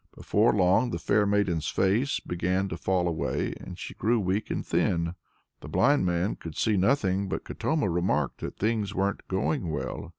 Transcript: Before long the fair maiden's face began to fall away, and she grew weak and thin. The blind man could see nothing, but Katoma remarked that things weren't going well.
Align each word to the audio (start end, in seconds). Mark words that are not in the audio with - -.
Before 0.15 0.51
long 0.51 0.89
the 0.89 0.97
fair 0.97 1.27
maiden's 1.27 1.67
face 1.67 2.19
began 2.19 2.67
to 2.69 2.75
fall 2.77 3.07
away, 3.07 3.53
and 3.59 3.77
she 3.77 3.93
grew 3.93 4.19
weak 4.19 4.49
and 4.49 4.65
thin. 4.65 5.13
The 5.59 5.67
blind 5.69 6.07
man 6.07 6.37
could 6.37 6.57
see 6.57 6.75
nothing, 6.75 7.29
but 7.29 7.43
Katoma 7.43 7.87
remarked 7.87 8.39
that 8.39 8.57
things 8.57 8.95
weren't 8.95 9.27
going 9.27 9.69
well. 9.69 10.09